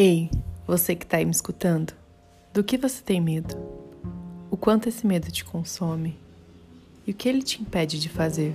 [0.00, 0.30] Ei,
[0.64, 1.92] você que está aí me escutando,
[2.54, 3.56] do que você tem medo?
[4.48, 6.16] O quanto esse medo te consome?
[7.04, 8.54] E o que ele te impede de fazer?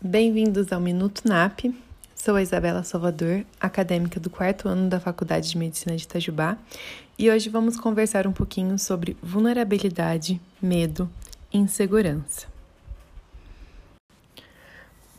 [0.00, 1.74] Bem-vindos ao Minuto NAP.
[2.14, 6.56] Sou a Isabela Salvador, acadêmica do quarto ano da Faculdade de Medicina de Itajubá,
[7.18, 11.06] e hoje vamos conversar um pouquinho sobre vulnerabilidade, medo
[11.52, 12.59] e insegurança.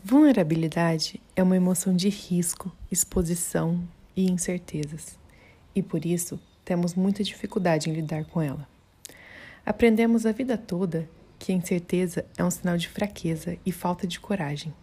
[0.03, 5.15] Vulnerabilidade é uma emoção de risco, exposição e incertezas,
[5.75, 8.67] e por isso temos muita dificuldade em lidar com ela.
[9.63, 14.19] Aprendemos a vida toda que a incerteza é um sinal de fraqueza e falta de
[14.19, 14.73] coragem.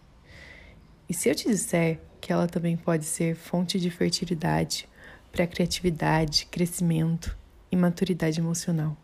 [1.08, 4.88] E se eu te disser que ela também pode ser fonte de fertilidade
[5.32, 7.36] para criatividade, crescimento
[7.72, 8.96] e maturidade emocional?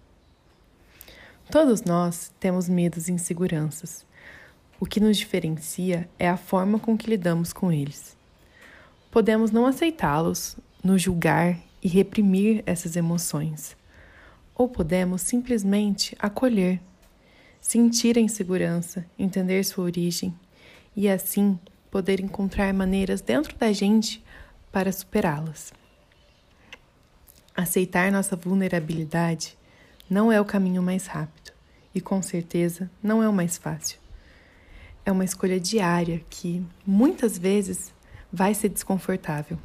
[1.50, 4.06] Todos nós temos medos e inseguranças
[4.84, 8.14] o que nos diferencia é a forma com que lidamos com eles.
[9.10, 13.74] Podemos não aceitá-los, nos julgar e reprimir essas emoções,
[14.54, 16.82] ou podemos simplesmente acolher,
[17.62, 20.38] sentir a insegurança, entender sua origem
[20.94, 21.58] e assim
[21.90, 24.22] poder encontrar maneiras dentro da gente
[24.70, 25.72] para superá-las.
[27.56, 29.56] Aceitar nossa vulnerabilidade
[30.10, 31.52] não é o caminho mais rápido
[31.94, 34.03] e, com certeza, não é o mais fácil
[35.04, 37.92] é uma escolha diária que muitas vezes
[38.32, 39.58] vai ser desconfortável,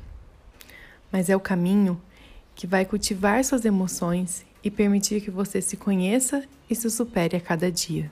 [1.11, 1.99] mas é o caminho
[2.53, 7.41] que vai cultivar suas emoções e permitir que você se conheça e se supere a
[7.41, 8.11] cada dia.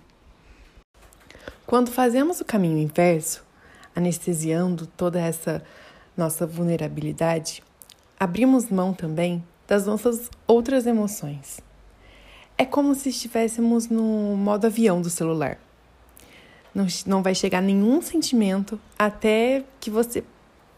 [1.65, 3.43] Quando fazemos o caminho inverso,
[3.93, 5.61] anestesiando toda essa
[6.15, 7.61] nossa vulnerabilidade,
[8.17, 11.59] abrimos mão também das nossas outras emoções.
[12.57, 15.59] É como se estivéssemos no modo avião do celular
[16.77, 20.23] não, não vai chegar nenhum sentimento até que você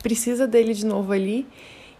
[0.01, 1.45] precisa dele de novo ali.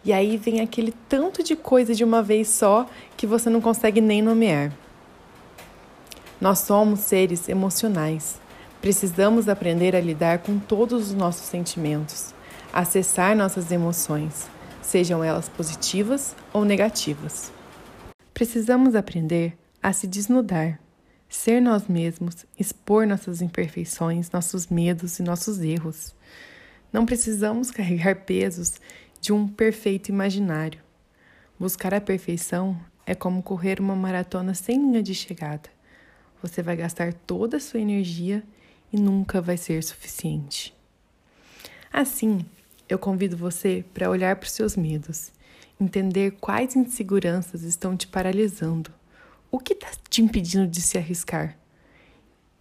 [0.06, 2.88] E aí vem aquele tanto de coisa de uma vez só
[3.18, 4.72] que você não consegue nem nomear.
[6.40, 8.40] Nós somos seres emocionais.
[8.82, 12.34] Precisamos aprender a lidar com todos os nossos sentimentos,
[12.72, 14.48] acessar nossas emoções,
[14.82, 17.52] sejam elas positivas ou negativas.
[18.34, 20.80] Precisamos aprender a se desnudar
[21.30, 26.16] ser nós mesmos, expor nossas imperfeições, nossos medos e nossos erros.
[26.92, 28.82] Não precisamos carregar pesos
[29.22, 30.82] de um perfeito imaginário.
[31.60, 35.70] Buscar a perfeição é como correr uma maratona sem linha de chegada.
[36.42, 38.44] Você vai gastar toda a sua energia
[38.92, 40.76] e nunca vai ser suficiente.
[41.94, 42.44] Assim,
[42.88, 45.32] eu convido você para olhar para os seus medos,
[45.80, 48.92] entender quais inseguranças estão te paralisando
[49.52, 51.58] o que está te impedindo de se arriscar?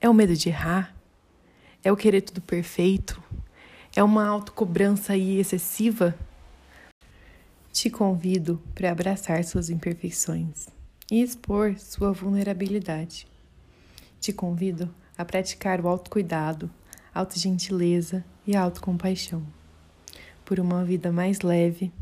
[0.00, 0.94] É o medo de errar?
[1.84, 3.22] É o querer tudo perfeito?
[3.94, 6.16] É uma autocobrança aí excessiva?
[7.72, 10.69] Te convido para abraçar suas imperfeições
[11.10, 13.26] e expor sua vulnerabilidade.
[14.20, 16.70] Te convido a praticar o autocuidado,
[17.15, 19.44] autogentileza e autocompaixão
[20.44, 21.93] por uma vida mais leve,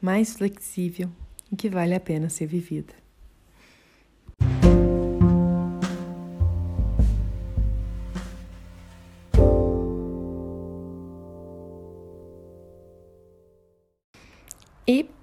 [0.00, 1.10] mais flexível
[1.50, 3.01] e que vale a pena ser vivida.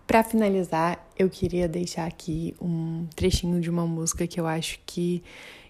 [0.10, 5.22] Para finalizar, eu queria deixar aqui um trechinho de uma música que eu acho que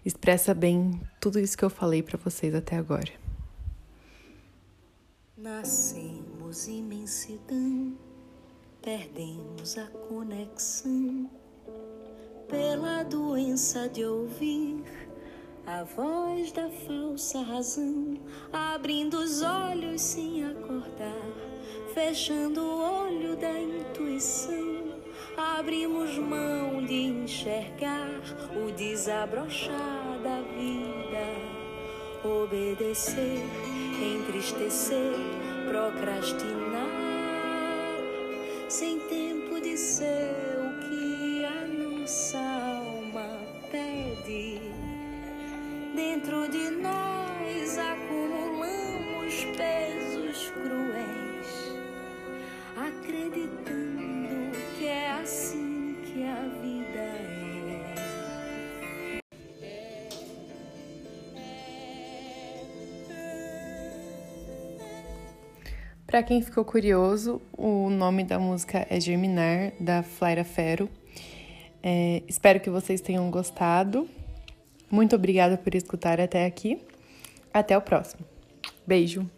[0.05, 3.11] expressa bem tudo isso que eu falei para vocês até agora.
[5.35, 7.97] Nascemos imensidão,
[8.81, 11.29] perdemos a conexão
[12.47, 14.85] pela doença de ouvir
[15.67, 18.17] a voz da falsa razão,
[18.53, 21.49] abrindo os olhos sem acordar
[21.93, 23.35] fechando o olho
[28.99, 31.25] desabrochar da vida,
[32.21, 33.45] obedecer,
[33.97, 35.13] entristecer,
[35.69, 36.49] procrastinar,
[38.67, 40.48] sem tempo de ser
[66.09, 70.89] Para quem ficou curioso, o nome da música é Germinar, da Flaira Fero.
[71.83, 74.09] É, espero que vocês tenham gostado.
[74.89, 76.81] Muito obrigada por escutar até aqui.
[77.53, 78.25] Até o próximo.
[78.87, 79.29] Beijo!